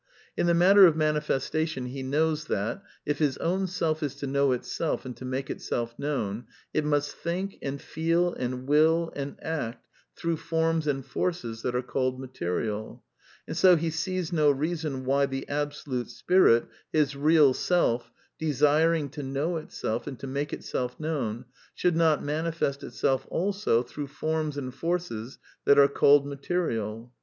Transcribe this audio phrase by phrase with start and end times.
[0.35, 4.51] In the matter of manifestation he knows that, if his ^own self is to know
[4.51, 9.35] itself and to make itself known, it / must think and feel and will and
[9.43, 9.85] act
[10.15, 11.05] through forms and!
[11.05, 13.03] forces that are called material.
[13.47, 18.09] And so he sees no reason I why the Absolute Spirit, his real Self,
[18.39, 21.45] desiring to know itself, and to make itself known,
[21.75, 27.13] should not manifest it self also .through forms and forces that are called material.